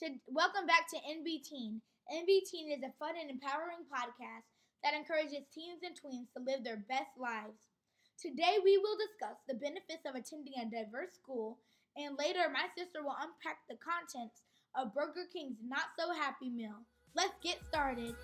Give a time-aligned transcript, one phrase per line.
[0.00, 1.82] To, welcome back to NB Teen.
[2.08, 4.48] NB Teen is a fun and empowering podcast
[4.82, 7.68] that encourages teens and tweens to live their best lives.
[8.16, 11.58] Today, we will discuss the benefits of attending a diverse school,
[12.00, 14.40] and later, my sister will unpack the contents
[14.72, 16.80] of Burger King's Not So Happy Meal.
[17.14, 18.16] Let's get started.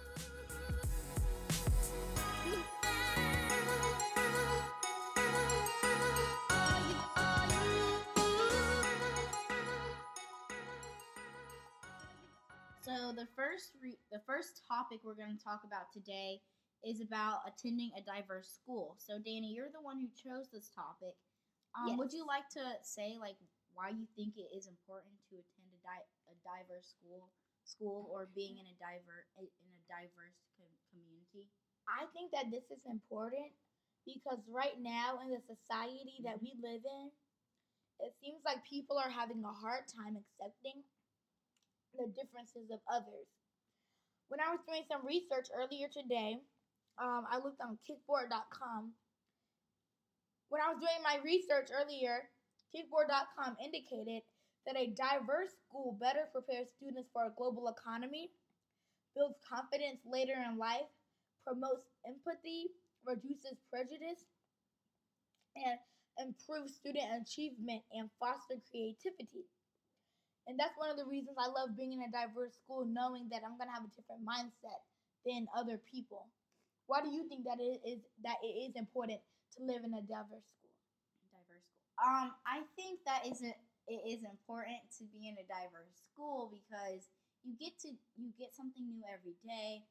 [12.86, 16.38] So the first re- the first topic we're going to talk about today
[16.86, 18.94] is about attending a diverse school.
[19.02, 21.18] So Danny, you're the one who chose this topic.
[21.74, 23.34] Um, Would you like to say like
[23.74, 27.26] why you think it is important to attend a, di- a diverse school
[27.66, 31.50] school or being in a diver in a diverse com- community?
[31.90, 33.50] I think that this is important
[34.06, 37.10] because right now in the society that we live in,
[38.00, 40.86] it seems like people are having a hard time accepting
[41.96, 43.28] the differences of others.
[44.28, 46.42] When I was doing some research earlier today,
[46.98, 48.92] um, I looked on kickboard.com.
[50.48, 52.28] When I was doing my research earlier,
[52.74, 54.22] kickboard.com indicated
[54.66, 58.30] that a diverse school better prepares students for a global economy,
[59.14, 60.90] builds confidence later in life,
[61.46, 62.66] promotes empathy,
[63.06, 64.26] reduces prejudice,
[65.54, 65.78] and
[66.18, 69.46] improves student achievement and foster creativity.
[70.46, 73.42] And that's one of the reasons I love being in a diverse school, knowing that
[73.44, 74.80] I'm gonna have a different mindset
[75.26, 76.28] than other people.
[76.86, 79.20] Why do you think that it is that it is important
[79.56, 80.70] to live in a diverse school?
[81.30, 81.90] diverse school.
[81.98, 83.56] Um, I think that isn't
[83.88, 87.08] it is important to be in a diverse school because
[87.42, 89.82] you get to you get something new every day,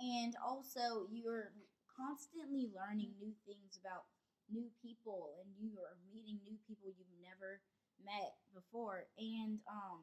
[0.00, 1.52] and also you're
[1.86, 4.08] constantly learning new things about
[4.50, 7.62] new people, and you are meeting new people you've never
[8.02, 10.02] met before, and um,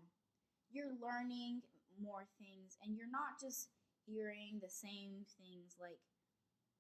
[0.72, 1.62] you're learning
[2.02, 3.70] more things, and you're not just
[4.06, 6.00] hearing the same things like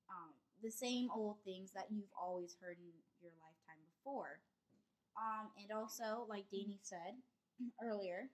[0.09, 0.33] um,
[0.63, 2.91] the same old things that you've always heard in
[3.21, 4.39] your lifetime before.
[5.17, 7.17] Um, and also, like Danny said
[7.83, 8.29] earlier,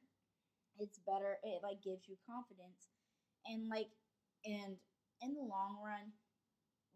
[0.79, 1.39] it's better.
[1.43, 2.89] It like gives you confidence,
[3.47, 3.89] and like,
[4.45, 4.77] and
[5.21, 6.13] in the long run,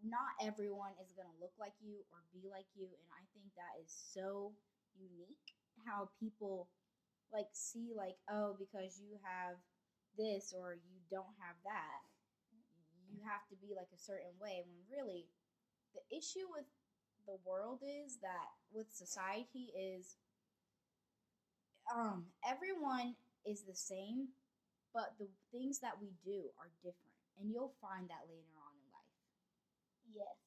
[0.03, 3.73] not everyone is gonna look like you or be like you, and I think that
[3.83, 4.53] is so
[4.97, 5.56] unique.
[5.87, 6.67] How people
[7.33, 9.57] like see like oh because you have
[10.17, 12.03] this or you don't have that
[13.09, 15.27] you have to be like a certain way when really
[15.95, 16.65] the issue with
[17.27, 20.17] the world is that with society is
[21.93, 23.15] um everyone
[23.45, 24.27] is the same
[24.93, 28.87] but the things that we do are different and you'll find that later on in
[28.93, 29.13] life
[30.13, 30.37] Yes.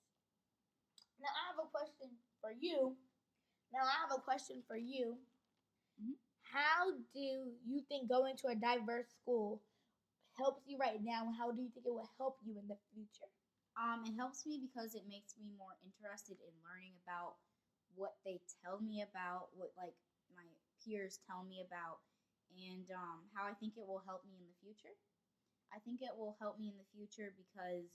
[1.21, 2.97] Now I have a question for you.
[3.73, 5.19] Now I have a question for you.
[6.01, 6.17] Mhm.
[6.43, 9.63] How do you think going to a diverse school
[10.39, 12.79] helps you right now, and how do you think it will help you in the
[12.93, 13.31] future?
[13.79, 17.37] um it helps me because it makes me more interested in learning about
[17.95, 19.95] what they tell me about what like
[20.35, 20.45] my
[20.83, 22.01] peers tell me about
[22.51, 24.95] and um, how i think it will help me in the future
[25.75, 27.89] i think it will help me in the future because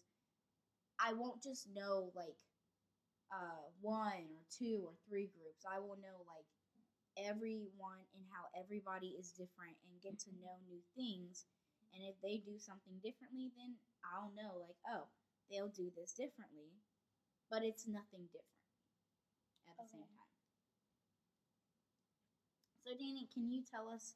[0.99, 2.37] i won't just know like
[3.33, 6.47] uh, one or two or three groups i will know like
[7.17, 11.45] everyone and how everybody is different and get to know new things
[11.93, 15.07] and if they do something differently then i'll know like oh
[15.49, 16.73] they'll do this differently,
[17.49, 18.65] but it's nothing different
[19.67, 20.31] at the same time.
[22.85, 24.15] So, Danny, can you tell us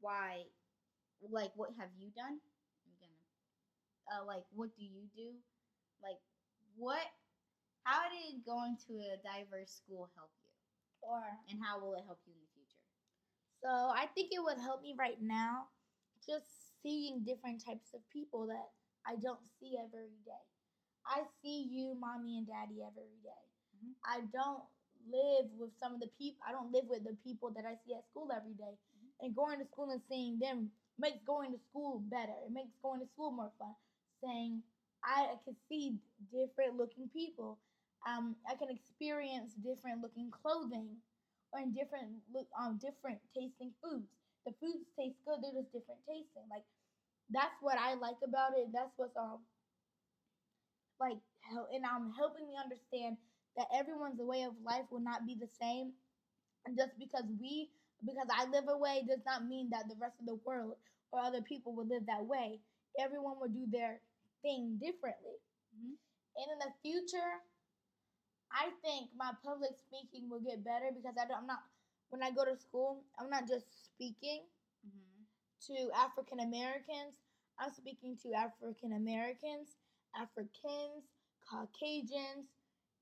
[0.00, 0.44] why,
[1.30, 2.40] like, what have you done?
[2.86, 3.22] I'm gonna,
[4.22, 5.34] uh, like, what do you do?
[6.02, 6.18] Like,
[6.76, 7.06] what,
[7.84, 10.45] how did going to a diverse school help you?
[11.06, 12.82] Or And how will it help you in the future?
[13.62, 15.68] so I think it would help me right now,
[16.26, 16.46] just
[16.82, 18.70] seeing different types of people that
[19.06, 20.44] I don't see every day.
[21.06, 23.44] I see you, mommy and daddy, every day.
[23.78, 23.94] Mhm.
[24.04, 24.64] I don't
[25.08, 26.42] live with some of the people.
[26.46, 28.76] I don't live with the people that I see at school every day.
[29.20, 32.34] And going to school and seeing them makes going to school better.
[32.44, 33.74] It makes going to school more fun.
[34.20, 34.62] Saying
[35.02, 35.98] I can see
[36.32, 37.58] different looking people.
[38.06, 40.96] Um, I can experience different looking clothing
[41.52, 44.08] or in different look um different tasting foods.
[44.46, 45.42] The foods taste good.
[45.42, 46.46] They're just different tasting.
[46.50, 46.64] Like
[47.30, 48.68] that's what I like about it.
[48.72, 49.40] That's what's um
[51.00, 51.18] like
[51.72, 53.16] and um helping me understand
[53.56, 55.92] that everyone's way of life will not be the same.
[56.66, 57.70] And just because we
[58.04, 60.76] because I live a way does not mean that the rest of the world
[61.12, 62.60] or other people will live that way.
[62.98, 64.00] Everyone will do their
[64.42, 65.38] thing differently.
[65.76, 65.96] Mhm.
[66.36, 67.40] And in the future,
[68.56, 71.60] I think my public speaking will get better because I don't, I'm not
[72.10, 74.42] when I go to school, I'm not just speaking.
[74.86, 75.74] Mm-hmm.
[75.74, 77.18] to African Americans,
[77.58, 79.76] I'm speaking to African Americans,
[80.14, 81.10] Africans,
[81.42, 82.46] Caucasians,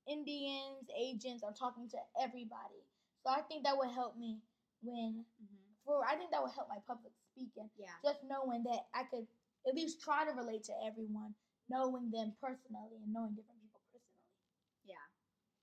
[0.07, 1.43] Indians, Asians.
[1.45, 2.81] I'm talking to everybody.
[3.23, 4.39] So I think that would help me
[4.81, 5.55] when Mm-hmm.
[5.85, 7.69] for I think that would help my public speaking.
[7.77, 7.93] Yeah.
[8.03, 9.27] Just knowing that I could
[9.67, 11.33] at least try to relate to everyone,
[11.69, 13.54] knowing them personally and knowing different people personally.
[13.54, 13.54] Yeah.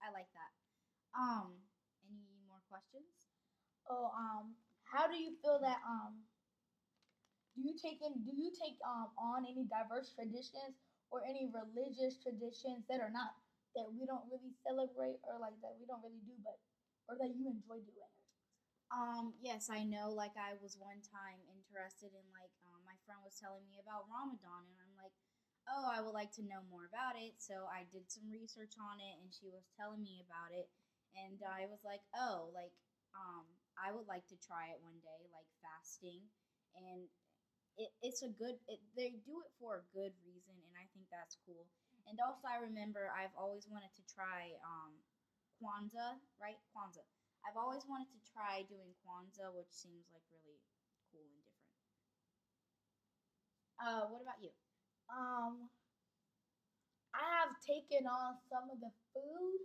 [0.03, 0.53] I like that.
[1.17, 1.63] Um,
[2.09, 3.09] any more questions?
[3.89, 4.55] Oh, um,
[4.85, 6.25] how do you feel that um
[7.57, 10.81] do you take in do you take um on any diverse traditions
[11.13, 13.37] or any religious traditions that are not
[13.77, 16.57] that we don't really celebrate or like that we don't really do but
[17.09, 18.13] or that you enjoy doing?
[18.93, 20.13] Um, yes, I know.
[20.13, 24.05] Like, I was one time interested in, like, um, my friend was telling me about
[24.07, 24.92] Ramadan, and I'm
[25.71, 27.39] oh, I would like to know more about it.
[27.39, 30.69] So I did some research on it, and she was telling me about it,
[31.15, 32.75] and I was like, oh, like,
[33.15, 33.45] um,
[33.79, 36.25] I would like to try it one day, like fasting,
[36.77, 37.09] and
[37.77, 38.57] it, it's a good.
[38.69, 41.69] It, they do it for a good reason, and I think that's cool.
[42.09, 44.93] And also, I remember I've always wanted to try um,
[45.61, 46.59] Kwanzaa, right?
[46.75, 47.07] Kwanzaa.
[47.47, 50.59] I've always wanted to try doing Kwanzaa, which seems like really
[51.13, 51.83] cool and different.
[53.79, 54.51] Uh, what about you?
[55.13, 55.69] Um,
[57.15, 59.61] I have taken on some of the food,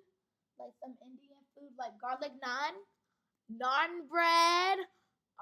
[0.60, 2.76] like some Indian food, like garlic naan,
[3.52, 4.80] naan bread,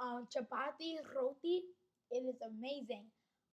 [0.02, 1.64] um, chapati, roti.
[2.12, 3.06] It is amazing.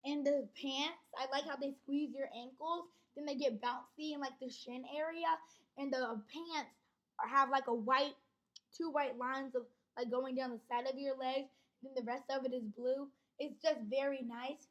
[0.05, 4.21] And the pants, I like how they squeeze your ankles, then they get bouncy in
[4.21, 5.31] like the shin area,
[5.79, 6.73] and the pants
[7.21, 8.15] are, have like a white,
[8.77, 9.63] two white lines of
[9.97, 11.49] like going down the side of your legs,
[11.83, 13.09] Then the rest of it is blue.
[13.39, 14.67] It's just very nice.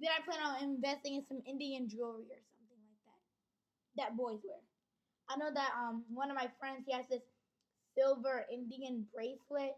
[0.00, 3.20] Then I plan on investing in some Indian jewelry or something like that.
[3.96, 4.62] That boys wear.
[5.28, 7.22] I know that um one of my friends he has this
[7.96, 9.76] silver Indian bracelet.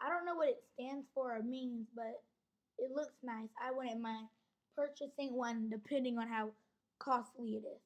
[0.00, 2.22] I don't know what it stands for or means, but
[2.78, 3.50] it looks nice.
[3.60, 4.28] I wouldn't mind
[4.76, 6.52] purchasing one depending on how
[6.98, 7.82] costly it is.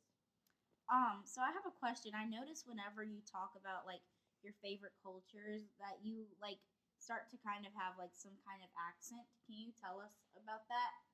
[0.90, 2.14] Um, so I have a question.
[2.14, 4.02] I notice whenever you talk about like
[4.42, 6.58] your favorite cultures that you like
[6.98, 9.26] start to kind of have like some kind of accent.
[9.46, 11.05] Can you tell us about that?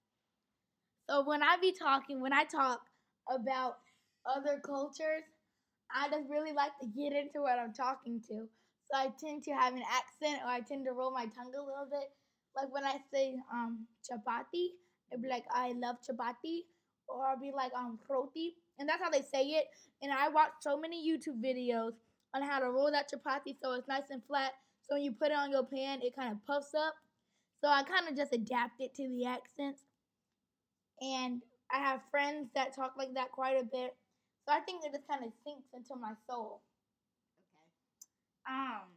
[1.08, 2.80] So when I be talking, when I talk
[3.28, 3.78] about
[4.26, 5.24] other cultures,
[5.94, 8.48] I just really like to get into what I'm talking to.
[8.90, 11.60] So I tend to have an accent or I tend to roll my tongue a
[11.60, 12.10] little bit.
[12.56, 14.68] Like when I say um chapati,
[15.12, 16.60] I'd be like, I love chapati.
[17.08, 18.54] Or I'll be like um roti.
[18.78, 19.66] And that's how they say it.
[20.02, 21.92] And I watch so many YouTube videos
[22.34, 24.52] on how to roll that chapati so it's nice and flat.
[24.82, 26.94] So when you put it on your pan, it kind of puffs up.
[27.60, 29.82] So I kind of just adapt it to the accents
[31.02, 33.96] and I have friends that talk like that quite a bit.
[34.46, 36.62] So I think it just kind of sinks into my soul.
[38.46, 38.54] Okay.
[38.54, 38.88] Um.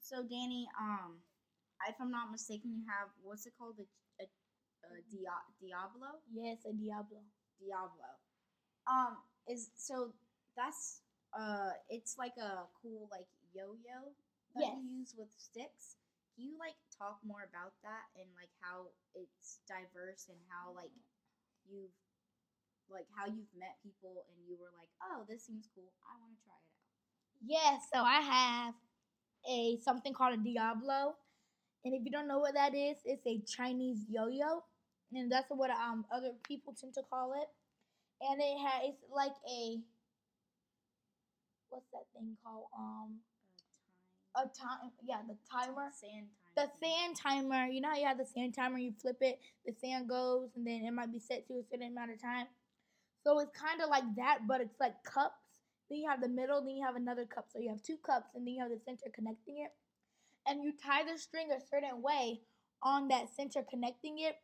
[0.00, 1.20] So Danny, um,
[1.86, 3.76] if I'm not mistaken, you have what's it called?
[3.78, 3.84] A,
[4.22, 4.26] a,
[4.88, 6.24] a Dia- Diablo.
[6.32, 7.20] Yes, a Diablo.
[7.60, 8.08] Diablo.
[8.88, 10.14] Um, is so
[10.56, 11.02] that's
[11.38, 14.12] uh, it's like a cool like yo-yo
[14.56, 14.72] that Yes.
[14.80, 15.97] you use with sticks.
[16.38, 20.94] You like talk more about that and like how it's diverse and how like
[21.66, 21.94] you've
[22.90, 25.92] like how you've met people and you were like, oh, this seems cool.
[26.06, 26.88] I want to try it out.
[27.44, 28.74] Yes, so I have
[29.48, 31.16] a something called a Diablo.
[31.84, 34.64] And if you don't know what that is, it's a Chinese yo-yo.
[35.12, 37.48] And that's what um other people tend to call it.
[38.22, 39.78] And it has it's like a
[41.70, 42.66] what's that thing called?
[42.76, 43.20] Um
[44.36, 45.74] a time yeah, the time.
[45.74, 45.88] timer.
[45.92, 46.68] Sand time.
[46.80, 49.72] the sand timer, you know how you have the sand timer, you flip it, the
[49.72, 52.46] sand goes, and then it might be set to a certain amount of time.
[53.24, 55.34] So it's kind of like that, but it's like cups.
[55.90, 57.46] Then you have the middle, then you have another cup.
[57.52, 59.72] So you have two cups, and then you have the center connecting it.
[60.46, 62.40] And you tie the string a certain way
[62.82, 64.36] on that center connecting it.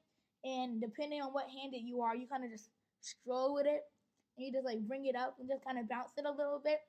[0.45, 2.69] And depending on what handed you are, you kind of just
[3.01, 3.83] stroll with it.
[4.37, 6.61] And you just like bring it up and just kind of bounce it a little
[6.63, 6.81] bit.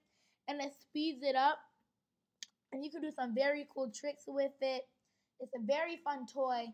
[0.47, 1.59] And it speeds it up.
[2.75, 4.89] And you can do some very cool tricks with it.
[5.39, 6.65] It's a very fun toy,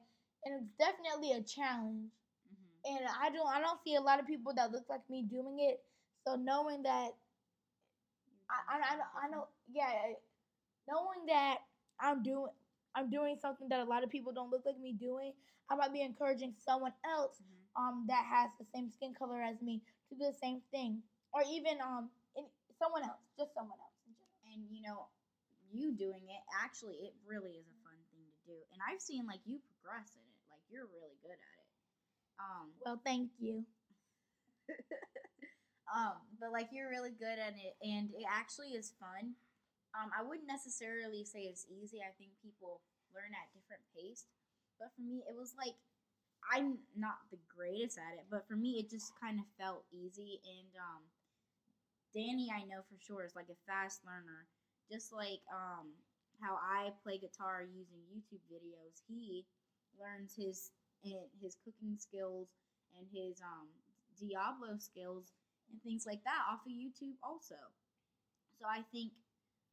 [0.46, 2.10] and it's definitely a challenge.
[2.50, 2.98] Mhm.
[2.98, 5.60] And I don't, I don't see a lot of people that look like me doing
[5.60, 5.86] it.
[6.28, 7.12] So knowing that,
[8.50, 10.14] I, I, I, know- I know, yeah,
[10.90, 11.60] knowing that
[12.02, 12.52] I'm doing,
[12.96, 15.34] I'm doing something that a lot of people don't look like me doing.
[15.72, 17.82] I might be encouraging someone else, Mhm.
[17.82, 21.04] um, that has the same skin color as me to do the same thing,
[21.34, 22.46] or even um, in,
[22.80, 24.54] someone else, just someone else in general.
[24.54, 25.08] and you know
[25.74, 29.26] you doing it actually it really is a fun thing to do and i've seen
[29.28, 31.70] like you progress in it like you're really good at it
[32.40, 33.66] um Well, thank you.
[35.96, 39.36] um but like you're really good at it and it actually is fun
[39.98, 42.82] um i wouldn't necessarily say it's easy i think people
[43.14, 44.26] learn at different pace.
[44.80, 45.76] But for me, it was like
[46.54, 50.42] I'm not the greatest at it, but for me, it just kind of felt easy.
[50.46, 51.04] And um,
[52.14, 54.48] Danny, I know for sure, is like a fast learner.
[54.90, 55.92] Just like um,
[56.42, 59.46] how I play guitar using YouTube videos, he
[60.00, 60.72] learns his
[61.04, 62.48] and his cooking skills
[62.98, 63.68] and his um,
[64.20, 65.34] Diablo skills
[65.72, 67.58] and things like that off of YouTube also.
[68.60, 69.12] So I think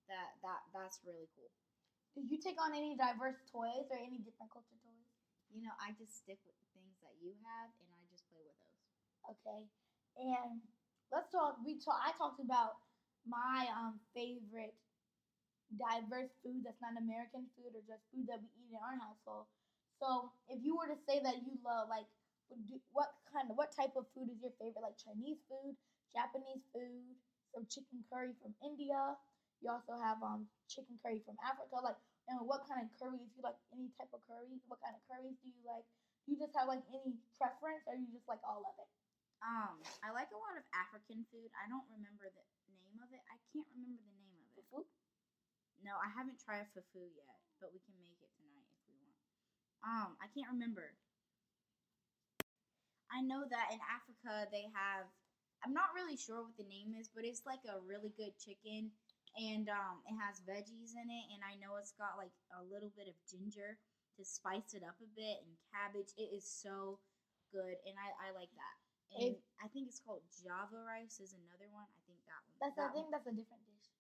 [0.09, 1.53] that that that's really cool.
[2.17, 5.09] Did you take on any diverse toys or any different culture toys?
[5.53, 8.43] You know, I just stick with the things that you have, and I just play
[8.43, 8.83] with those.
[9.39, 9.63] Okay,
[10.21, 10.61] and
[11.13, 11.59] let's talk.
[11.65, 12.01] We talk.
[12.01, 12.81] I talked about
[13.29, 14.77] my um favorite
[15.77, 19.47] diverse food that's not American food or just food that we eat in our household.
[20.01, 22.09] So, if you were to say that you love like
[22.97, 24.81] what kind of what type of food is your favorite?
[24.81, 25.77] Like Chinese food,
[26.17, 27.05] Japanese food,
[27.53, 29.17] some chicken curry from India.
[29.61, 31.77] You also have um chicken curry from Africa.
[31.83, 31.99] Like,
[32.31, 33.59] and what kind of curries you like?
[33.75, 34.61] Any type of curries?
[34.69, 35.85] What kind of curries do you like?
[36.25, 38.89] Do you just have like any preference, or you just like all of it?
[39.45, 41.51] Um, I like a lot of African food.
[41.55, 42.45] I don't remember the
[42.75, 43.23] name of it.
[43.31, 44.89] I can't remember the name of it.
[45.85, 49.19] No, I haven't tried fufu yet, but we can make it tonight if we want.
[49.87, 50.95] Um, I can't remember.
[53.09, 55.09] I know that in Africa they have.
[55.65, 58.95] I'm not really sure what the name is, but it's like a really good chicken,
[59.35, 62.93] and um, it has veggies in it, and I know it's got like a little
[62.95, 63.75] bit of ginger
[64.19, 66.15] to spice it up a bit, and cabbage.
[66.15, 66.99] It is so
[67.51, 68.77] good, and I, I like that.
[69.19, 71.87] And It- I think it's called Java rice is another one.
[71.91, 72.55] I think that one.
[72.63, 73.91] That's that I think that's a different dish.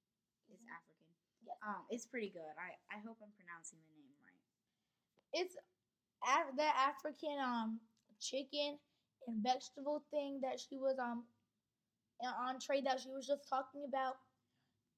[0.54, 0.62] it's?
[0.62, 1.07] African.
[1.48, 1.58] Yes.
[1.66, 2.52] Um, it's pretty good.
[2.60, 4.42] I I hope I'm pronouncing the name right.
[5.32, 5.56] it's
[6.24, 7.80] Af- that African um
[8.20, 8.78] chicken
[9.26, 11.24] and vegetable thing that she was um
[12.20, 14.16] an entree that she was just talking about.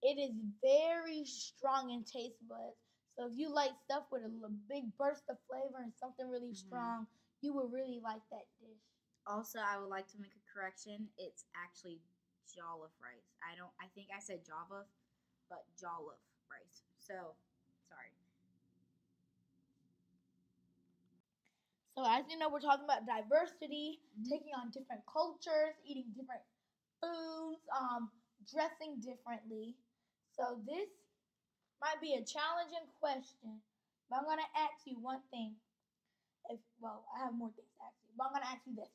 [0.03, 2.79] It is very strong in taste buds.
[3.17, 4.31] So if you like stuff with a
[4.69, 6.57] big burst of flavor and something really Mhm.
[6.57, 7.07] strong,
[7.43, 8.85] you would really like that dish.
[9.27, 11.11] Also, I would like to make a correction.
[11.19, 12.03] It's actually
[12.49, 13.31] jollof rice.
[13.43, 13.73] I don't.
[13.81, 14.87] I think I said java,
[15.51, 16.83] but jollof rice.
[16.99, 17.35] So,
[17.89, 18.11] sorry.
[21.95, 24.29] So as you know, we're talking about diversity, Mhm.
[24.29, 26.43] taking on different cultures, eating different
[27.01, 28.11] foods, um,
[28.51, 29.77] dressing differently.
[30.33, 30.89] So this
[31.81, 33.63] might be a challenging question,
[34.09, 35.57] but I'm gonna ask you one thing.
[36.51, 38.91] If well, I have more things to ask you, but I'm gonna ask you this: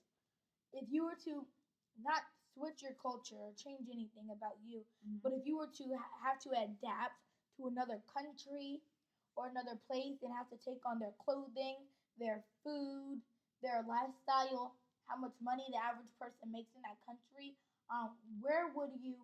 [0.74, 1.46] If you were to
[2.02, 5.22] not switch your culture or change anything about you, Mhm.
[5.24, 7.16] but if you were to ha- have to adapt
[7.58, 8.82] to another country
[9.36, 11.78] or another place and have to take on their clothing,
[12.20, 13.20] their food,
[13.62, 14.76] their lifestyle,
[15.08, 17.56] how much money the average person makes in that country,
[17.92, 19.16] um, where would you,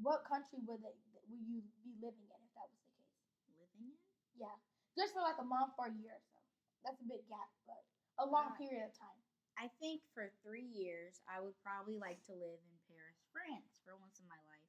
[0.00, 0.96] what country would they,
[1.28, 3.18] would you be living in if that was the case?
[3.58, 3.94] Living in?
[4.38, 4.56] Yeah,
[4.96, 6.40] just for like a month or a year or so.
[6.84, 7.82] That's a big gap, but
[8.18, 9.18] a long period of time.
[9.54, 13.94] I think for three years, I would probably like to live in Paris, France, for
[14.00, 14.66] once in my life.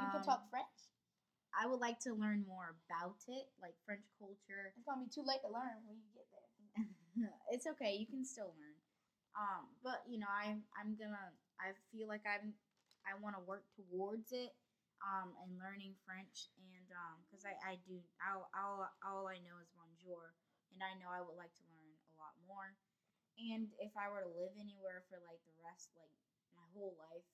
[0.00, 0.78] You can Um, talk French.
[1.56, 4.72] I would like to learn more about it, like French culture.
[4.72, 6.48] It's gonna be too late to learn when you get there.
[7.52, 7.96] it's okay.
[7.98, 8.78] You can still learn.
[9.36, 11.32] Um, but you know, I'm I'm gonna.
[11.60, 12.54] I feel like I'm.
[13.06, 14.52] I want to work towards it.
[14.98, 18.02] Um, and learning French, and um, because I I do.
[18.18, 20.34] All all all I know is bonjour,
[20.74, 22.74] and I know I would like to learn a lot more.
[23.38, 26.10] And if I were to live anywhere for like the rest, like
[26.58, 27.26] my whole life,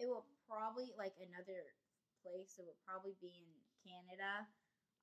[0.00, 1.74] it would probably like another
[2.22, 2.58] place.
[2.58, 3.48] It would probably be in
[3.84, 4.46] Canada,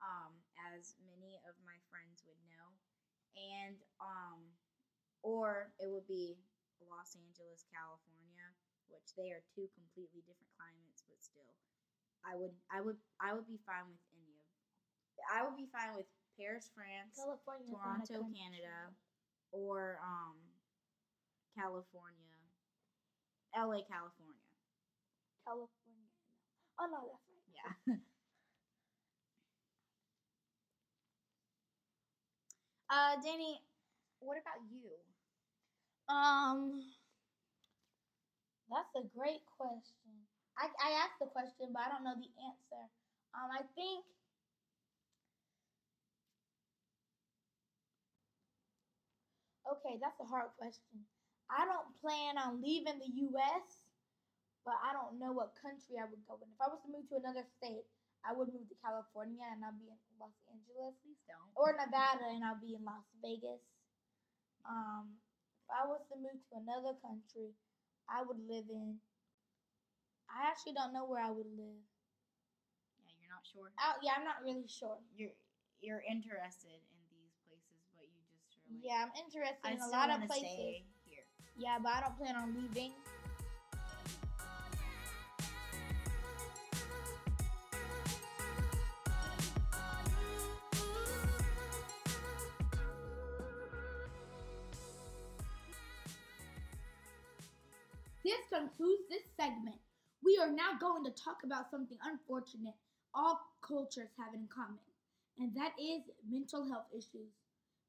[0.04, 0.36] um,
[0.76, 2.76] as many of my friends would know
[3.36, 4.40] and um
[5.24, 6.38] or it would be
[6.86, 8.46] Los Angeles, California,
[8.94, 11.56] which they are two completely different climates, but still
[12.24, 14.44] I would I would I would be fine with any of
[15.26, 16.08] I would be fine with
[16.40, 18.92] Paris, France, California, Toronto, Canada,
[19.52, 20.38] or um
[21.56, 22.36] California,
[23.56, 24.44] LA, California.
[25.48, 25.75] California.
[26.80, 27.76] Oh no, that's right.
[27.88, 27.96] Yeah.
[32.90, 33.62] uh Danny,
[34.20, 34.90] what about you?
[36.10, 36.82] Um,
[38.70, 40.14] that's a great question.
[40.58, 42.84] I, I asked the question, but I don't know the answer.
[43.36, 44.06] Um, I think
[49.72, 51.06] okay, that's a hard question.
[51.50, 53.85] I don't plan on leaving the U.S.,
[54.66, 56.50] but I don't know what country I would go in.
[56.50, 57.86] If I was to move to another state,
[58.26, 61.54] I would move to California and I'll be in Los Angeles Please don't.
[61.54, 63.62] or Nevada and I'll be in Las Vegas.
[64.66, 65.22] Um,
[65.62, 67.54] if I was to move to another country,
[68.10, 68.98] I would live in.
[70.26, 71.78] I actually don't know where I would live.
[72.98, 73.70] Yeah, you're not sure.
[73.78, 74.98] I, yeah, I'm not really sure.
[75.14, 75.38] You're
[75.86, 79.90] you're interested in these places, but you just like, Yeah, I'm interested I in a
[79.94, 80.50] lot of places.
[80.50, 81.30] stay here.
[81.54, 82.98] Yeah, but I don't plan on leaving.
[98.66, 99.78] Concludes this segment.
[100.24, 102.74] We are now going to talk about something unfortunate
[103.14, 104.84] all cultures have in common,
[105.40, 107.32] and that is mental health issues.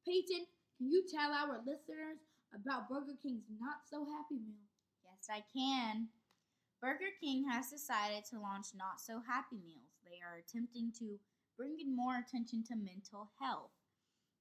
[0.06, 0.47] Peyton,
[0.78, 2.23] can you tell our listeners
[2.54, 4.71] about Burger King's Not So Happy Meal?
[5.02, 6.09] Yes, I can.
[6.80, 9.99] Burger King has decided to launch Not So Happy Meals.
[10.04, 11.18] They are attempting to
[11.56, 13.75] bring in more attention to mental health.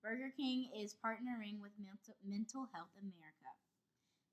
[0.04, 3.35] Burger King is partnering with Mental Health America.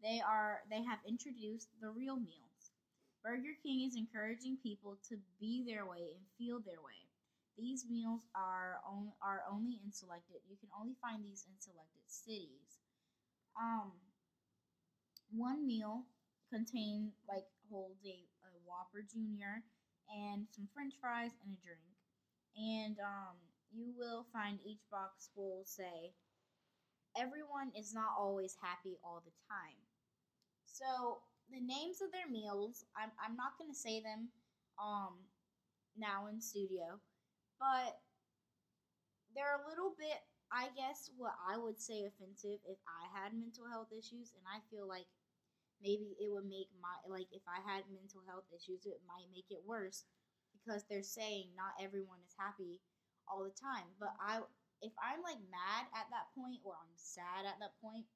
[0.03, 2.73] They are they have introduced the real meals.
[3.23, 7.07] Burger King is encouraging people to be their way and feel their way.
[7.57, 10.41] These meals are on, are only in selected.
[10.51, 12.81] You can only find these in selected cities.
[13.61, 13.93] Um,
[15.31, 16.05] one meal
[16.53, 19.63] contain like holds a, a Whopper Junior
[20.11, 21.95] and some French fries and a drink.
[22.57, 23.37] And um,
[23.73, 26.13] you will find each box will say,
[27.17, 29.92] "Everyone is not always happy all the time."
[30.73, 34.29] So the names of their meals, I'm I'm not gonna say them
[34.81, 35.15] um
[35.97, 37.01] now in studio,
[37.61, 38.01] but
[39.35, 40.21] they're a little bit,
[40.53, 44.61] I guess, what I would say offensive if I had mental health issues, and I
[44.69, 45.09] feel like
[45.83, 49.49] maybe it would make my like if I had mental health issues, it might make
[49.51, 50.05] it worse
[50.55, 52.81] because they're saying not everyone is happy
[53.29, 53.89] all the time.
[54.01, 54.45] But I,
[54.83, 58.07] if I'm like mad at that point or I'm sad at that point,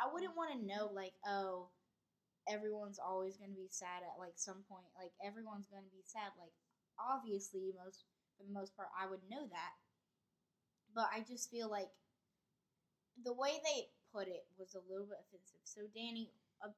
[0.00, 1.70] I wouldn't want to know like oh
[2.48, 6.04] everyone's always going to be sad at like some point like everyone's going to be
[6.04, 6.52] sad like
[7.00, 8.04] obviously most
[8.36, 9.74] for the most part I would know that
[10.94, 11.90] but I just feel like
[13.22, 15.62] the way they put it was a little bit offensive.
[15.64, 16.30] So Danny,
[16.62, 16.70] uh,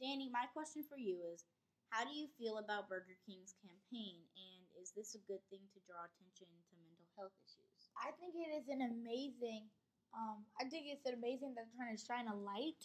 [0.00, 1.44] Danny, my question for you is,
[1.92, 5.78] how do you feel about Burger King's campaign, and is this a good thing to
[5.84, 7.92] draw attention to mental health issues?
[8.00, 9.68] I think it is an amazing.
[10.16, 12.80] Um, I think it's amazing that they're trying to shine a light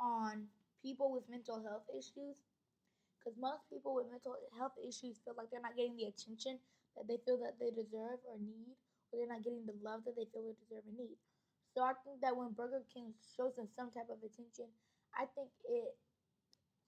[0.00, 0.48] on
[0.82, 2.38] people with mental health issues,
[3.18, 6.58] because most people with mental health issues feel like they're not getting the attention
[6.96, 8.74] that they feel that they deserve or need,
[9.10, 11.18] or they're not getting the love that they feel they deserve and need.
[11.74, 14.70] So I think that when Burger King shows them some type of attention,
[15.14, 15.94] I think it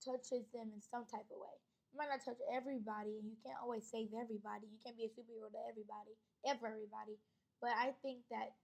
[0.03, 1.57] touches them in some type of way.
[1.93, 4.71] You might not touch everybody, and you can't always save everybody.
[4.71, 6.15] You can't be a superhero to everybody,
[6.47, 7.19] ever everybody.
[7.61, 8.55] But I think that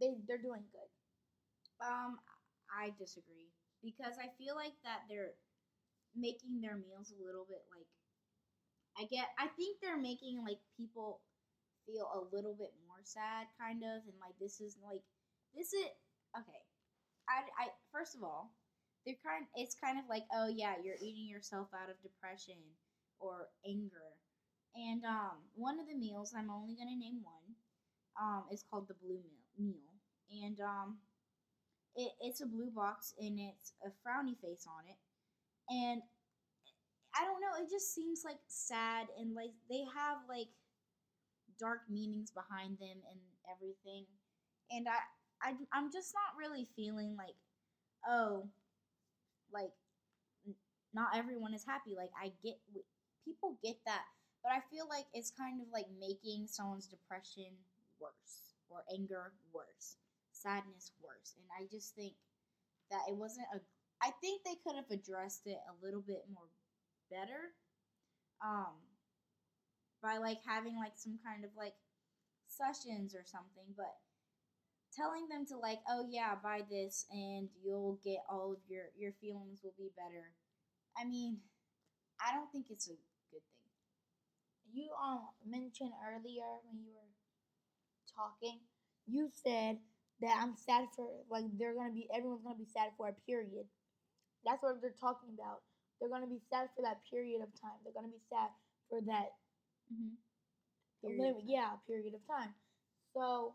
[0.00, 0.90] they they're doing good.
[1.80, 2.18] Um,
[2.72, 3.52] I disagree
[3.86, 5.38] because I feel like that they're
[6.18, 7.86] making their meals a little bit like
[8.98, 11.20] I get I think they're making like people
[11.86, 15.06] feel a little bit more sad kind of and like this is like
[15.54, 15.86] this is
[16.34, 16.62] okay.
[17.30, 18.50] I I first of all,
[19.04, 22.58] they're kind it's kind of like oh yeah, you're eating yourself out of depression
[23.20, 24.18] or anger.
[24.74, 27.46] And um one of the meals I'm only going to name one
[28.18, 29.92] um is called the blue meal meal
[30.44, 30.98] and um
[31.96, 34.98] it, it's a blue box and it's a frowny face on it.
[35.68, 36.02] And
[37.18, 40.48] i don't know it just seems like sad and like they have like
[41.58, 44.04] dark meanings behind them and everything.
[44.70, 47.36] And i, I i'm just not really feeling like
[48.08, 48.48] oh
[49.52, 49.70] like
[50.94, 51.94] not everyone is happy.
[51.96, 52.58] Like i get
[53.24, 54.04] people get that
[54.42, 57.50] but i feel like it's kind of like making someone's depression
[58.00, 59.96] worse or anger worse
[60.46, 61.34] sadness worse.
[61.36, 62.14] And I just think
[62.90, 63.60] that it wasn't a.
[64.02, 66.48] I think they could have addressed it a little bit more
[67.10, 67.54] better,
[68.44, 68.76] um,
[70.02, 71.74] by like having like some kind of like
[72.48, 73.74] sessions or something.
[73.76, 73.94] But
[74.94, 79.12] telling them to like, oh yeah, buy this and you'll get all of your your
[79.20, 80.32] feelings will be better.
[80.98, 81.38] I mean,
[82.20, 82.96] I don't think it's a
[83.32, 83.70] good thing.
[84.70, 87.10] You um mentioned earlier when you were
[88.14, 88.60] talking,
[89.06, 89.78] you said
[90.20, 93.66] that I'm sad for like they're gonna be everyone's gonna be sad for a period.
[94.44, 95.62] That's what they're talking about.
[96.00, 97.78] They're gonna be sad for that period of time.
[97.84, 98.50] They're gonna be sad
[98.88, 99.32] for that
[99.92, 100.14] Mm-hmm.
[101.02, 102.54] Period limit, yeah, period of time.
[103.14, 103.54] So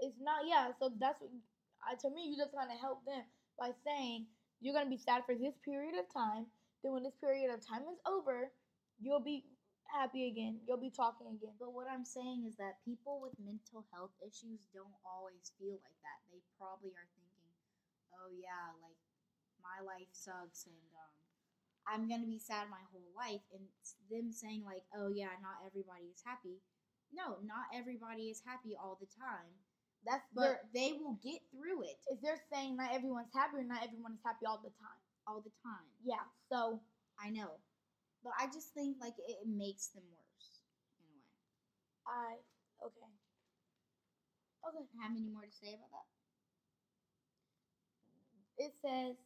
[0.00, 0.70] it's not yeah.
[0.78, 1.30] So that's what
[1.84, 3.24] uh, to me you just kind of help them
[3.58, 4.26] by saying
[4.60, 6.46] you're gonna be sad for this period of time.
[6.82, 8.50] Then when this period of time is over,
[9.00, 9.44] you'll be
[9.92, 10.60] happy again.
[10.66, 11.54] You'll be talking again.
[11.58, 15.98] But what I'm saying is that people with mental health issues don't always feel like
[16.04, 16.18] that.
[16.30, 17.50] They probably are thinking,
[18.14, 18.98] "Oh yeah, like
[19.62, 21.14] my life sucks and um
[21.88, 23.64] I'm going to be sad my whole life." And
[24.10, 26.60] them saying like, "Oh yeah, not everybody is happy."
[27.12, 29.52] No, not everybody is happy all the time,
[30.04, 33.64] That's but but they will get through it if they're saying not everyone's happy or
[33.64, 35.00] not everyone is happy all the time.
[35.26, 35.88] all the time.
[36.04, 36.24] Yeah.
[36.52, 36.80] So
[37.20, 37.58] I know,
[38.24, 40.62] but I just think like it makes them worse
[40.98, 41.22] in a way.
[42.06, 42.28] I
[42.84, 43.12] okay.
[44.66, 44.84] Okay.
[45.02, 46.08] Have any more to say about that?
[48.58, 49.16] It says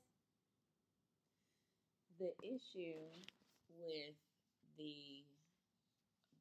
[2.18, 3.08] the issue
[3.80, 4.16] with
[4.76, 5.24] the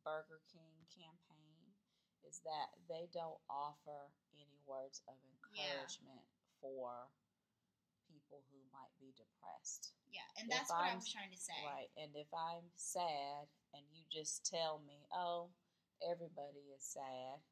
[0.04, 1.72] Burger King campaign
[2.28, 5.16] is that they don't offer any words of
[5.54, 5.88] Yeah.
[5.88, 6.26] encouragement
[6.60, 7.10] for
[8.32, 9.92] people who might be depressed.
[10.08, 11.60] Yeah, and If that's what I I'm- was trying to say.
[11.68, 11.92] Right.
[12.00, 15.52] And if I'm sad and you just tell me, oh,
[16.02, 17.44] everybody is sad,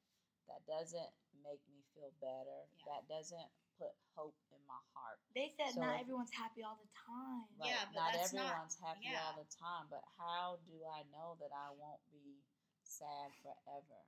[0.47, 1.11] that doesn't
[1.43, 2.67] make me feel better.
[2.79, 2.85] Yeah.
[2.95, 5.19] That doesn't put hope in my heart.
[5.35, 7.47] they said So not if- everyone's happy all the time.
[7.59, 7.69] Right.
[7.69, 9.23] Yeah, but not that's not- everyone's happy yeah.
[9.27, 12.43] all the time, but how do I know that I won't be
[12.83, 14.03] sad forever?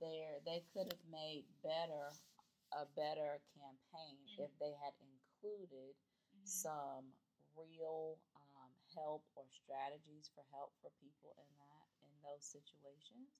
[0.00, 2.12] There, they could have made better
[2.72, 4.38] a better campaign Mm.
[4.40, 4.96] if they had
[5.42, 5.94] included
[6.34, 6.46] Mhm.
[6.46, 7.04] some
[7.58, 13.34] real um, help or strategies for help for people in that in those situations,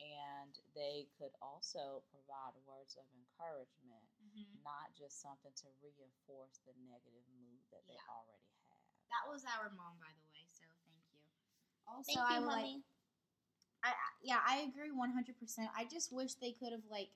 [0.00, 4.60] and they could also provide words of encouragement Mhm.
[4.62, 8.80] not just something to reinforce the negative mood that they already have.
[9.08, 10.44] That was our mom, by the way.
[10.46, 11.24] So thank you.
[11.88, 12.84] Also, Thank I you, would like.
[13.82, 15.70] I I- yeah, I agree one hundred percent.
[15.76, 17.10] I just wish they could have like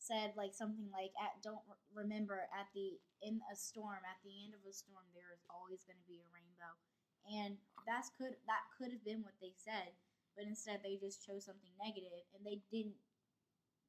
[0.00, 4.32] said like something like at don't re- remember at the in a storm at the
[4.44, 6.72] end of a storm there is always going to be a rainbow,
[7.28, 9.92] and that's could that could have been what they said,
[10.36, 12.98] but instead they just chose something negative and they didn't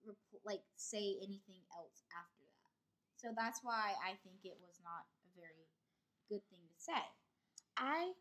[0.06, 2.72] rep- like say anything else after that.
[3.18, 5.70] So that's why I think it was not a very
[6.30, 7.04] good thing to say.
[7.78, 8.14] I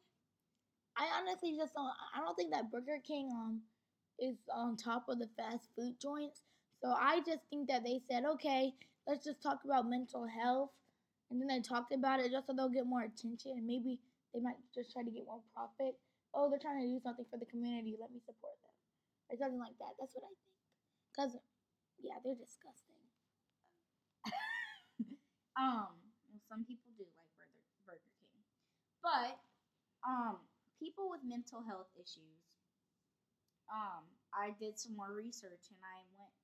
[0.96, 3.62] I honestly just don't I don't think that Burger King um
[4.18, 6.42] is on top of the fast food joints.
[6.82, 8.72] So I just think that they said, okay,
[9.06, 10.70] let's just talk about mental health
[11.30, 14.00] and then they talked about it just so they'll get more attention and maybe
[14.34, 15.96] they might just try to get more profit.
[16.34, 18.74] Oh, they're trying to do something for the community, let me support them.
[19.30, 19.94] Or something like that.
[19.98, 20.56] That's what I think.
[21.14, 21.32] Cause
[22.00, 22.96] yeah, they're disgusting.
[25.60, 25.92] Um,
[26.30, 28.40] well, some people do like Burger Burger King,
[29.04, 29.36] but
[30.06, 30.40] um,
[30.78, 32.40] people with mental health issues.
[33.68, 36.34] Um, I did some more research and I went,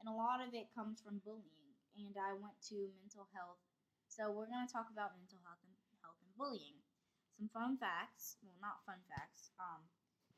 [0.00, 1.68] and a lot of it comes from bullying.
[1.96, 3.60] And I went to mental health.
[4.08, 6.80] So we're gonna talk about mental health and health and bullying.
[7.36, 8.36] Some fun facts.
[8.42, 9.52] Well, not fun facts.
[9.60, 9.84] Um,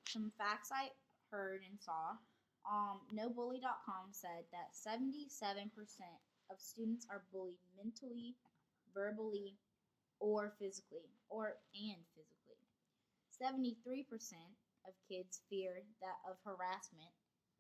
[0.06, 0.90] some facts I
[1.30, 2.18] heard and saw.
[2.62, 5.72] Um, NoBully.com said that 77%
[6.50, 8.36] of students are bullied mentally,
[8.94, 9.56] verbally,
[10.20, 12.62] or physically, or and physically.
[13.34, 14.06] 73%
[14.86, 17.10] of kids fear that of harassment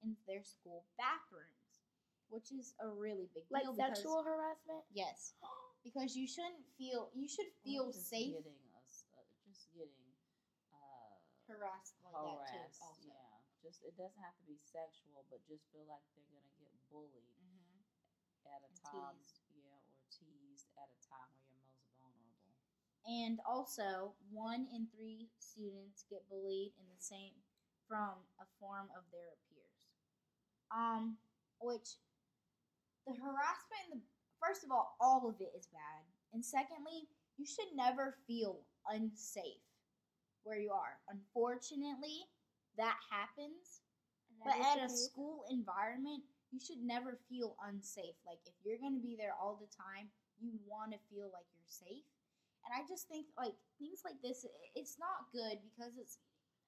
[0.04, 1.61] in their school bathrooms,
[2.32, 3.76] which is a really big Like deal.
[3.76, 4.82] because- sexual harassment?
[4.90, 5.34] Yes,
[5.84, 10.08] because you shouldn't feel you should feel just safe Getting us, uh, just getting
[10.72, 11.12] uh,
[11.46, 12.80] harassed like that harassed.
[12.80, 12.88] too.
[12.88, 13.04] Also.
[13.04, 16.72] Yeah, just it doesn't have to be sexual, but just feel like they're gonna get
[16.88, 17.84] bullied hmm
[18.48, 19.16] at a And time.
[19.20, 19.44] teased.
[19.52, 22.56] Yeah, or teased at a time where you're most vulnerable.
[23.04, 27.36] And also, one in three students get bullied in the same
[27.86, 29.84] from a form of their peers.
[30.72, 31.18] Um,
[31.60, 31.98] which
[33.06, 34.04] the harassment, in the,
[34.40, 39.62] first of all, all of it is bad, and secondly, you should never feel unsafe
[40.44, 40.98] where you are.
[41.08, 42.26] Unfortunately,
[42.76, 43.82] that happens,
[44.30, 48.16] And but that is at a school environment, you should never feel unsafe.
[48.26, 50.10] Like if you're going to be there all the time,
[50.40, 52.04] you want to feel like you're safe.
[52.66, 56.18] And I just think like things like this, it's not good because it's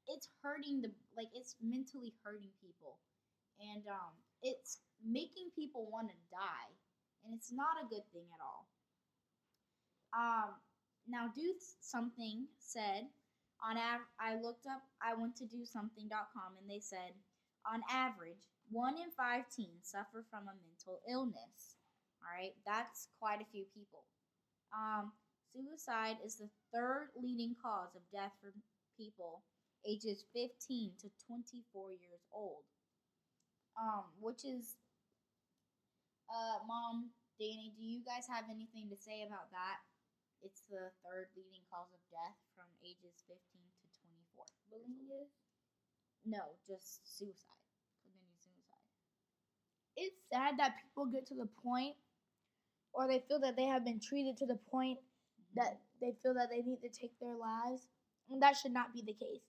[0.07, 2.99] it's hurting the like it's mentally hurting people,
[3.61, 4.12] and um,
[4.45, 6.71] it's making people want to die,
[7.25, 8.69] and it's not a good thing at all.
[10.15, 10.55] Um,
[11.09, 13.09] now do something said
[13.65, 14.83] on av- I looked up.
[15.03, 17.17] I went to do something.com and they said
[17.67, 21.81] on average, one in five teens suffer from a mental illness.
[22.21, 24.05] All right, that's quite a few people.
[24.73, 25.13] Um,
[25.53, 28.53] suicide is the third leading cause of death for
[28.97, 29.43] people
[29.87, 32.65] ages 15 to 24 years old.
[33.79, 34.77] Um, which is,
[36.31, 39.81] uh, Mom, Danny, do you guys have anything to say about that?
[40.43, 43.41] It's the third leading cause of death from ages 15
[43.81, 44.47] to 24.
[44.71, 45.31] bullying is.
[46.25, 47.65] No, just suicide.
[48.03, 48.87] Committing suicide.
[49.97, 51.97] It's sad that people get to the point
[52.93, 54.99] or they feel that they have been treated to the point
[55.57, 57.87] that they feel that they need to take their lives.
[58.31, 59.43] And that should not be the case.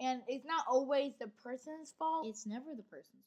[0.00, 2.26] and it's not always the person's fault.
[2.28, 3.24] It's never the person's.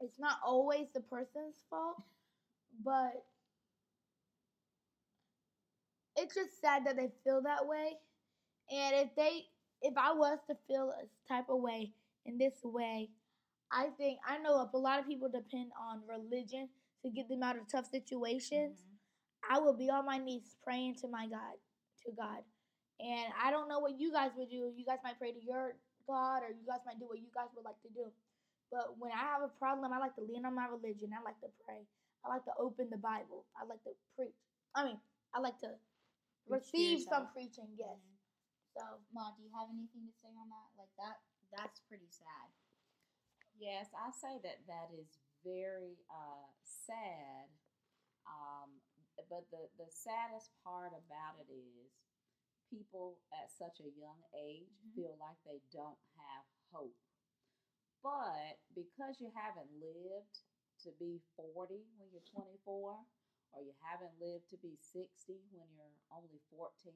[0.00, 2.02] It's not always the person's fault,
[2.84, 3.24] but
[6.16, 7.92] it's just sad that they feel that way.
[8.70, 9.46] And if they,
[9.82, 11.92] if I was to feel a type of way
[12.26, 13.10] in this way,
[13.72, 16.68] I think I know if a lot of people depend on religion
[17.04, 18.80] to get them out of tough situations.
[18.80, 18.98] Mhm.
[19.50, 21.58] I will be on my knees praying to my God,
[22.06, 22.44] to God.
[23.00, 24.72] And I don't know what you guys would do.
[24.76, 27.48] You guys might pray to your God, or you guys might do what you guys
[27.54, 28.12] would like to do.
[28.70, 31.10] But when I have a problem, I like to lean on my religion.
[31.16, 31.86] I like to pray.
[32.24, 33.46] I like to open the Bible.
[33.56, 34.36] I like to preach.
[34.74, 35.00] I mean,
[35.32, 35.72] I like to
[36.46, 37.72] Preach to receive some preaching.
[37.76, 37.96] Yes.
[37.96, 38.16] Mhm.
[38.76, 40.68] So Ma, do you have anything to say on that?
[40.76, 42.48] Like that, that's pretty sad.
[43.58, 47.48] Yes, I say that that is very uh, sad.
[48.26, 48.70] Um,
[49.30, 51.90] but the, the saddest part about it is
[52.70, 54.94] people at such a young age Mhm.
[54.94, 56.94] feel like they don't have hope.
[58.02, 60.46] But because you haven't lived
[60.86, 65.08] to be 40 when you're 24, or you haven't lived to be 60
[65.50, 66.94] when you're only 14,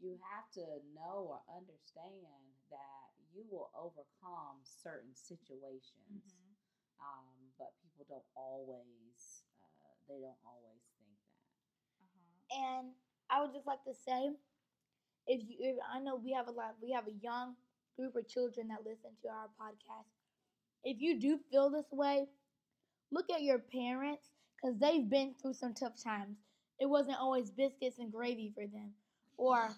[0.00, 0.64] you have to
[0.96, 6.08] know or understand that you will overcome certain situations.
[6.08, 6.52] Mm-hmm.
[7.00, 11.52] Um, but people don't always, uh, they don't always think that.
[12.00, 12.36] Uh-huh.
[12.56, 12.84] And
[13.28, 14.32] I would just like to say,
[15.26, 17.56] if you, if, I know we have a lot, we have a young
[17.96, 20.08] group of children that listen to our podcast.
[20.84, 22.26] If you do feel this way,
[23.10, 26.38] look at your parents because they've been through some tough times.
[26.78, 28.92] It wasn't always biscuits and gravy for them,
[29.36, 29.70] or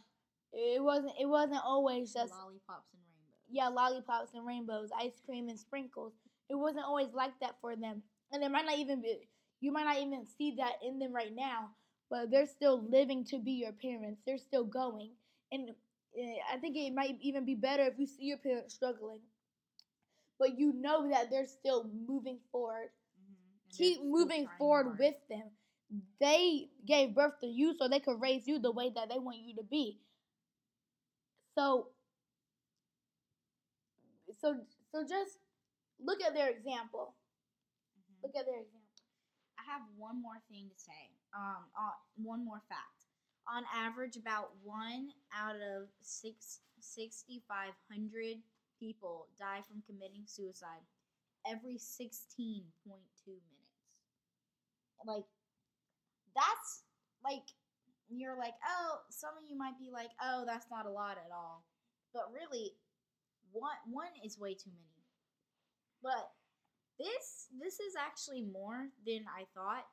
[0.53, 1.13] it wasn't.
[1.21, 3.47] It wasn't always just lollipops and rainbows.
[3.51, 6.13] yeah, lollipops and rainbows, ice cream and sprinkles.
[6.51, 8.03] It wasn't always like that for them.
[8.33, 9.29] And it might not even be,
[9.61, 11.71] you might not even see that in them right now,
[12.11, 14.23] but they're still living to be your parents.
[14.27, 15.13] They're still going.
[15.53, 15.71] And
[16.53, 19.21] I think it might even be better if you see your parents struggling,
[20.39, 22.91] but you know that they're still moving forward.
[23.19, 23.77] Mhm.
[23.77, 24.99] Keep moving forward hard.
[24.99, 25.51] with them.
[26.21, 29.39] They gave birth to you so they could raise you the way that they want
[29.39, 30.01] you to be.
[31.55, 31.89] So
[34.41, 34.57] so
[34.93, 35.39] so just
[36.01, 37.15] look at their example.
[37.99, 38.23] Mhm.
[38.25, 38.89] Look at their example.
[39.59, 41.11] I have one more thing to say.
[41.35, 42.98] Um, uh, one more fact.
[43.49, 48.37] On average, about one out of six sixty five hundred
[48.79, 50.85] people die from committing suicide
[51.49, 53.81] every sixteen point two minutes.
[55.07, 55.25] Like,
[56.37, 56.83] that's
[57.25, 57.49] like
[58.11, 61.33] you're like, oh, some of you might be like, oh, that's not a lot at
[61.33, 61.65] all,
[62.13, 62.73] but really,
[63.53, 65.07] one one is way too many.
[66.03, 66.31] But
[66.99, 69.87] this this is actually more than I thought,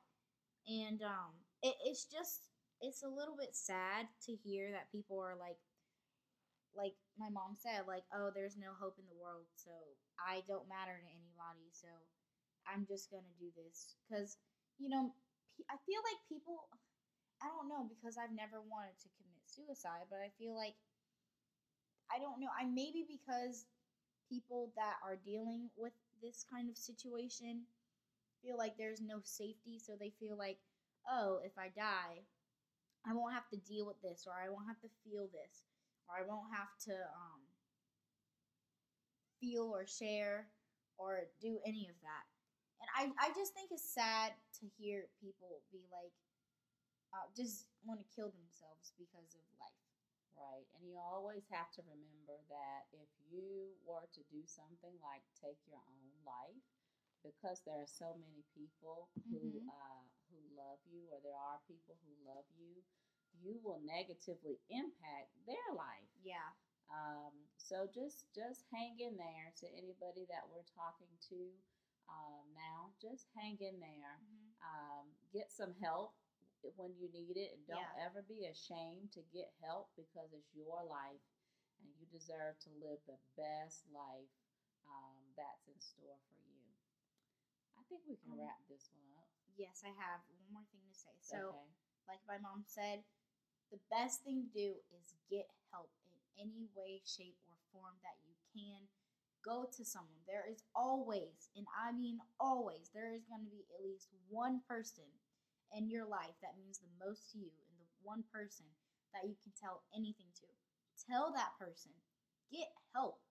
[0.67, 1.31] and um,
[1.63, 2.49] it, it's just
[2.81, 5.57] it's a little bit sad to hear that people are like,
[6.75, 9.71] like my mom said, like, oh, there's no hope in the world, so
[10.19, 11.87] I don't matter to anybody, so
[12.67, 14.37] I'm just gonna do this because
[14.77, 15.13] you know
[15.69, 16.67] I feel like people.
[17.43, 20.75] I don't know because I've never wanted to commit suicide, but I feel like
[22.11, 22.49] I don't know.
[22.53, 23.65] I maybe because
[24.29, 27.63] people that are dealing with this kind of situation
[28.41, 30.57] feel like there's no safety, so they feel like,
[31.09, 32.25] oh, if I die,
[33.07, 35.63] I won't have to deal with this, or I won't have to feel this,
[36.09, 37.41] or I won't have to um,
[39.39, 40.47] feel or share
[40.97, 42.25] or do any of that.
[42.81, 46.11] And I, I just think it's sad to hear people be like,
[47.13, 49.81] uh, just want to kill themselves because of life.
[50.35, 50.67] Right.
[50.75, 55.59] And you always have to remember that if you were to do something like take
[55.67, 56.63] your own life,
[57.23, 59.67] because there are so many people who Mhm.
[59.69, 60.14] uh, who
[60.57, 62.81] love you, or there are people who love you,
[63.43, 66.09] you will negatively impact their life.
[66.23, 66.55] Yeah.
[66.87, 71.39] Um, so just just hang in there to anybody that we're talking to
[72.07, 72.93] um, now.
[73.01, 74.15] Just hang in there.
[74.61, 76.13] Um, get some help
[76.77, 78.05] when you need it, and don't Yeah.
[78.09, 81.21] ever be ashamed to get help because it's your life,
[81.81, 84.31] and you deserve to live the best life
[84.89, 86.61] um, that's in store for you.
[87.77, 89.24] I think we can Um, wrap this one up.
[89.55, 91.15] Yes, I have one more thing to say.
[91.23, 91.71] So, okay.
[92.11, 93.07] like my mom said,
[93.71, 95.89] the best thing to do is get help
[96.37, 98.87] in any way, shape, or form that you can.
[99.43, 100.25] Go to someone.
[100.25, 104.65] There is always, and I mean always, there is going to be at least one
[104.67, 105.05] person
[105.71, 108.65] in your life that means the most to you, and the one person
[109.13, 110.49] that you can tell anything to.
[111.05, 111.93] Tell that person.
[112.51, 113.21] Get help.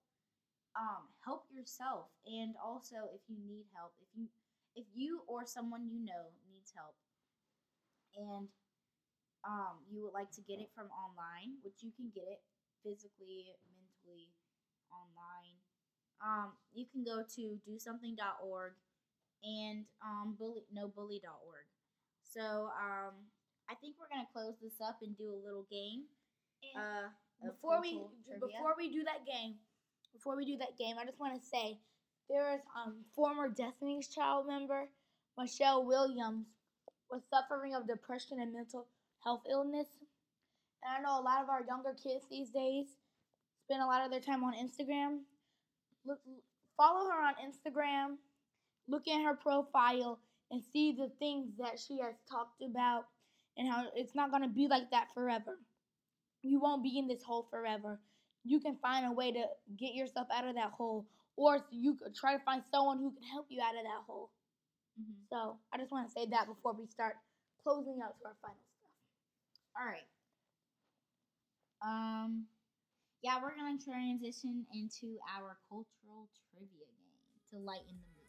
[0.75, 4.27] Um, help yourself, and also if you need help, if you
[4.75, 6.95] if you or someone you know needs help,
[8.15, 8.47] and
[9.45, 12.41] um, you would like to get it from online, which you can get it
[12.83, 14.29] physically, mentally,
[14.89, 15.55] online.
[16.23, 18.73] Um, you can go to dosomething.org
[19.43, 21.67] and um, bully, nobully.org.
[22.23, 23.13] So um,
[23.69, 26.05] I think we're gonna close this up and do a little game.
[26.63, 27.07] And Uh,
[27.51, 28.39] before we trivia.
[28.47, 29.59] before we do that game,
[30.13, 31.77] before we do that game, I just want to say
[32.29, 34.89] there is um former Destiny's Child member
[35.37, 36.47] Michelle Williams
[37.11, 38.87] was suffering of depression and mental
[39.23, 39.87] health illness.
[40.83, 42.87] And I know a lot of our younger kids these days
[43.65, 45.19] spend a lot of their time on Instagram.
[46.05, 46.19] Look,
[46.77, 48.15] follow her on Instagram,
[48.87, 50.19] look at her profile,
[50.51, 53.05] and see the things that she has talked about
[53.57, 55.57] and how it's not going to be like that forever
[56.45, 57.99] you won't be in this hole forever.
[58.43, 59.45] You can find a way to
[59.77, 63.23] get yourself out of that hole, or you could try to find someone who can
[63.23, 64.31] help you out of that hole.
[64.99, 65.27] Mhm.
[65.29, 67.17] So I just want to say that before we start
[67.61, 68.91] closing out to our final stuff.
[69.79, 70.07] All right.
[71.81, 72.47] Um,
[73.21, 78.25] yeah, we're gonna transition into our cultural trivia game to lighten the mood.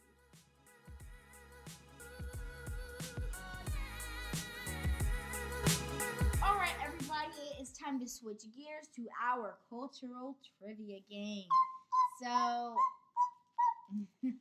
[6.43, 11.47] All right, everybody, it is time to switch gears to our cultural trivia game.
[12.21, 12.75] So,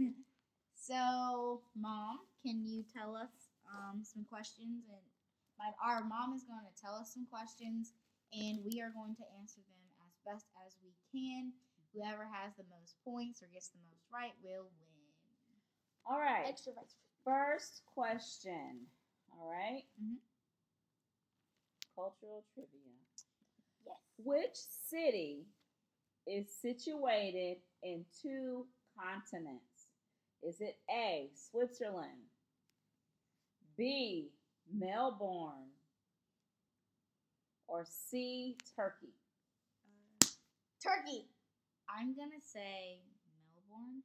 [0.74, 5.04] so, mom, can you tell us um, some questions and
[5.58, 7.92] my our mom is going to tell us some questions
[8.32, 11.52] and we are going to answer them as best as we can.
[11.94, 15.04] Whoever has the most points or gets the most right will win.
[16.06, 16.44] All right.
[16.46, 16.94] Extra rice.
[17.24, 18.86] First question.
[19.32, 19.84] All right?
[20.00, 20.20] Mhm.
[21.94, 22.92] Cultural trivia.
[23.86, 23.96] Yes.
[24.18, 25.46] Which city
[26.26, 28.66] is situated in two
[28.98, 29.88] continents?
[30.42, 32.28] Is it A, Switzerland,
[33.76, 34.30] B,
[34.72, 35.70] Melbourne,
[37.68, 39.12] or C, Turkey?
[40.82, 41.26] Turkey.
[41.88, 43.00] I'm gonna say
[43.70, 44.02] Melbourne.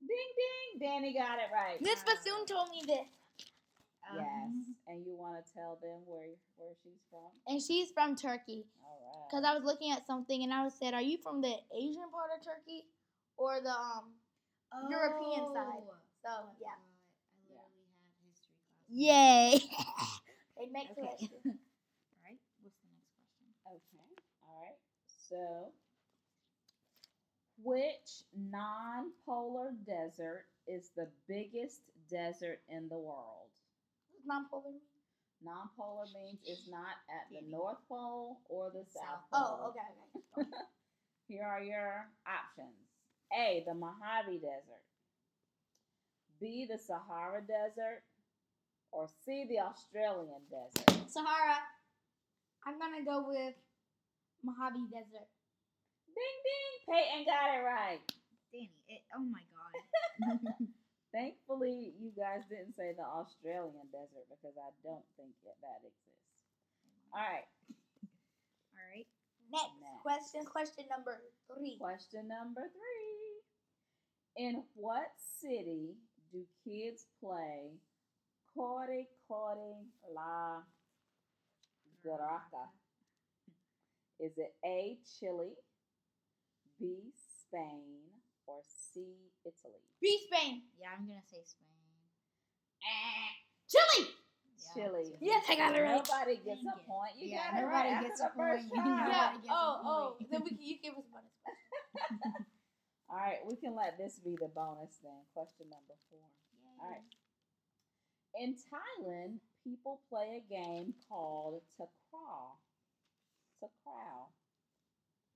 [0.00, 1.80] Ding ding, Danny got it right.
[1.80, 3.06] Miss Bassoon told me this,
[4.14, 7.30] Yes, Um, and you want to tell them where where she's from?
[7.48, 8.66] and she's from Turkey.
[8.82, 9.30] All right.
[9.30, 12.08] Cause I was looking at something, and I was said, "Are you from the Asian
[12.12, 12.86] part of Turkey,
[13.36, 14.14] or the um?"
[14.90, 15.82] European side.
[15.86, 16.76] Oh, So oh my yeah.
[16.76, 16.98] God,
[17.30, 18.90] I literally had history class.
[18.90, 19.62] Yay!
[20.62, 21.16] it makes Okay.
[21.18, 21.30] sense.
[21.46, 22.38] All right.
[22.60, 23.48] What's the next question?
[23.70, 24.10] Okay.
[24.42, 24.78] All right.
[25.06, 25.72] So,
[27.62, 33.48] which non-polar desert is the biggest desert in the world?
[34.26, 34.80] Non-polar.
[35.42, 39.60] Non-polar means it's not at the North Pole or the South South Pole.
[39.60, 40.48] Oh, okay, okay.
[41.28, 42.76] Here are your options.
[43.32, 44.84] A, the Mojave Desert.
[46.40, 48.02] B, the Sahara Desert.
[48.92, 51.10] Or C, the Australian Desert.
[51.10, 51.58] Sahara.
[52.66, 53.54] I'm gonna go with
[54.42, 55.28] Mojave Desert.
[56.14, 58.00] Ding ding, Peyton got it right.
[58.52, 58.70] Danny.
[58.88, 60.66] It, oh my God.
[61.14, 66.26] Thankfully, you guys didn't say the Australian desert because I don't think that, that exists.
[67.14, 67.46] All right,
[68.74, 69.06] All right.
[69.52, 70.02] Next, Next.
[70.02, 70.44] question.
[70.44, 71.78] Question number three.
[71.80, 74.44] question number three.
[74.44, 75.06] In what
[75.40, 75.94] city
[76.32, 77.70] do kids play
[78.52, 80.62] Corre Corre La
[82.04, 82.66] Graca?
[84.18, 85.54] Is it A, Chile,
[86.80, 88.02] B, Spain,
[88.46, 89.80] or C, Italy?
[90.00, 90.62] B Spain.
[90.78, 91.68] Yeah, I'm gonna say Spain.
[92.84, 93.30] Eh.
[93.68, 94.08] Chile.
[94.60, 95.16] Yeah, Chile.
[95.20, 96.04] Yes, I got it right.
[96.04, 96.86] Nobody gets Dang a it.
[96.86, 97.14] point.
[97.16, 98.84] You Yeah, got it nobody right gets after a the first point.
[98.84, 99.08] try.
[99.08, 99.30] Yeah.
[99.32, 100.16] Nobody gets a Oh, oh.
[100.30, 102.20] Then we can, you give us bonus question.
[103.10, 105.20] All right, we can let this be the bonus then.
[105.32, 106.24] Question number four.
[106.80, 107.04] All right.
[108.40, 112.58] In Thailand, people play a game called Takraw.
[113.62, 114.28] Takraw.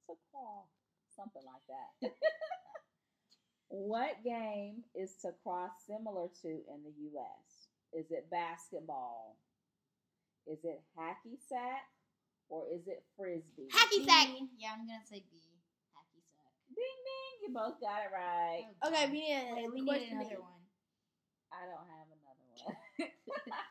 [0.09, 0.67] Takraw.
[1.15, 1.91] Something like that.
[3.69, 7.69] what game is Takraw similar to in the U.S.?
[7.93, 9.37] Is it basketball?
[10.47, 11.85] Is it hacky sack?
[12.49, 13.69] Or is it frisbee?
[13.69, 14.29] Hacky sack.
[14.57, 15.37] Yeah, I'm gonna say B.
[15.93, 16.49] Hacky sack.
[16.73, 18.65] Ding ding, you both got it right.
[18.83, 20.65] Oh, Okay, we need a Wait, we need another one.
[21.53, 23.13] I don't have another one.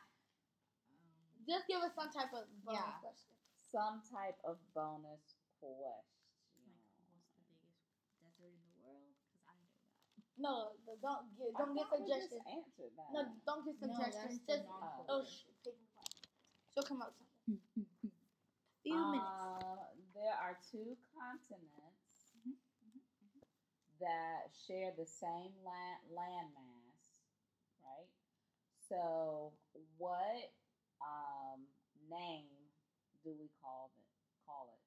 [1.48, 3.02] Just give us some type of bonus Yeah.
[3.02, 3.32] question.
[3.72, 5.82] Some type of bonus question.
[6.62, 7.82] like, what's the biggest
[8.20, 9.16] desert in the world?
[9.16, 10.27] Because I know that.
[10.38, 12.46] No, the- don't get don't get thought just suggestions.
[12.46, 13.10] answered that.
[13.12, 14.46] No, don't get No, suggestions.
[14.46, 15.74] that's Just oh shit, take.
[16.74, 17.58] She'll come up something.
[18.82, 19.26] Few minutes.
[19.26, 19.76] Uh,
[20.14, 21.98] there are two continents
[22.38, 22.54] Mhm,
[24.00, 27.18] that share the same land landmass,
[27.82, 28.08] right?
[28.88, 29.52] So,
[29.98, 30.52] what
[31.02, 31.66] um,
[32.08, 32.46] name
[33.24, 34.04] do we call it?
[34.46, 34.80] Call it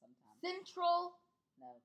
[0.00, 0.40] sometimes.
[0.40, 1.18] Central
[1.58, 1.82] No.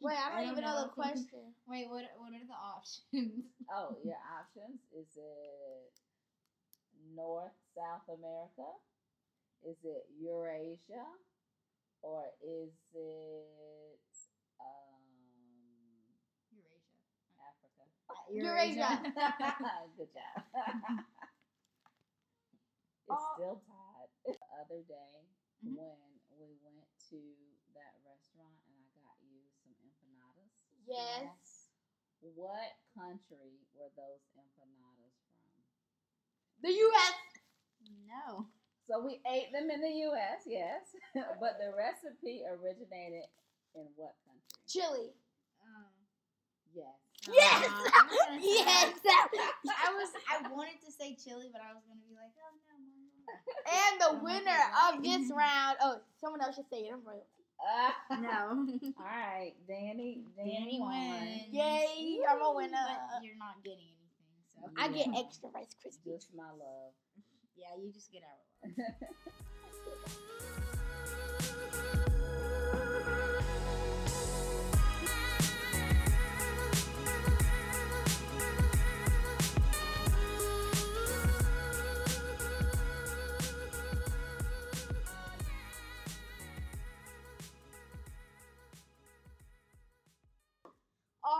[0.00, 0.82] Wait, I don't, I don't even know.
[0.84, 1.54] the question.
[1.66, 3.44] wait, what what are the options?
[3.72, 5.92] Oh, your options is it
[7.14, 8.68] North South America?
[9.66, 11.02] Is it Eurasia?
[12.02, 13.98] Or is it
[14.62, 15.02] um
[16.54, 17.02] Eurasia.
[17.42, 17.84] Africa?
[18.06, 18.90] Uh, Eurasia.
[19.98, 20.38] Good job.
[23.08, 23.34] it's Oh.
[23.34, 24.10] still tied.
[24.26, 25.26] The other day
[25.64, 25.74] Mhm.
[25.74, 25.98] when
[26.38, 27.18] we went to
[27.74, 30.52] that restaurant and I got you some empanadas,
[30.86, 31.70] Yes.
[32.36, 35.56] What country were those empanadas from?
[36.62, 37.14] The U.S.
[38.06, 38.46] No.
[38.86, 40.94] So we ate them in the U.S., yes,
[41.42, 43.26] but the recipe originated
[43.74, 44.46] in what country?
[44.68, 45.10] Chile.
[45.64, 45.90] Um,
[46.76, 46.92] Yes.
[47.24, 47.64] Yes.
[47.96, 48.92] I'm gonna say- yes.
[49.66, 52.76] I was I wanted to say Chile, but I was gonna be like, oh no,
[52.76, 53.32] Mongolia.
[53.80, 55.78] and the Oh, winner of this round.
[55.80, 56.92] Oh, someone else should say it.
[56.92, 57.35] I'm royalty.
[57.60, 58.66] Uh, No.
[58.98, 60.24] All right, Danny.
[60.36, 60.90] Danny Danny, won.
[61.20, 61.42] wins.
[61.52, 62.86] Yay, I'm a winner.
[62.86, 66.14] But you're not getting anything, so I get extra Rice Krispies.
[66.20, 66.92] Just my love.
[67.56, 70.62] yeah, you just get our love.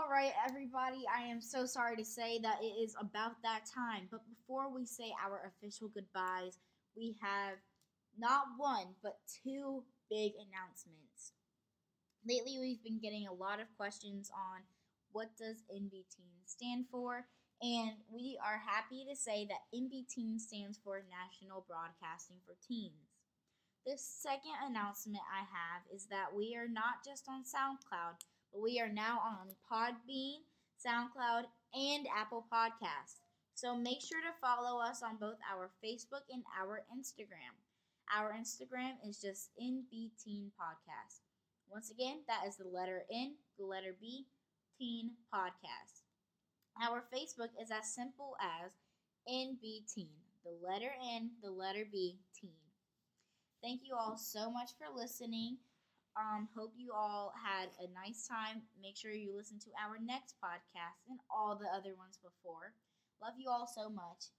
[0.07, 1.02] All right, everybody.
[1.11, 4.07] I am so sorry to say that it is about that time.
[4.09, 6.61] But before we say our official goodbyes,
[6.96, 7.59] we have
[8.16, 11.34] not one, but two big announcements.
[12.22, 14.62] Lately, we've been getting a lot of questions on
[15.11, 17.26] what does NB Teen stand for,
[17.61, 23.11] and we are happy to say that NB Teen stands for National Broadcasting for Teens.
[23.84, 28.22] The second announcement I have is that we are not just on SoundCloud,
[28.61, 30.38] we are now on Podbean,
[30.84, 31.44] SoundCloud,
[31.74, 33.20] and Apple Podcasts.
[33.54, 37.57] So make sure to follow us on both our Facebook and our Instagram.
[38.14, 41.20] Our Instagram is just NB Teen Podcast.
[41.68, 44.26] Once again, that is the letter N, the letter B,
[44.78, 46.04] Teen Podcast.
[46.80, 48.72] Our Facebook is as simple as
[49.28, 50.09] NB Teen,
[50.44, 52.50] the letter N, the letter B, Teen.
[53.62, 55.57] Thank you all so much for listening.
[56.16, 58.64] Um, hope you all had a nice time.
[58.80, 62.72] Make sure you listen to our next podcast and all the other ones before.
[63.20, 64.32] Love you all so much,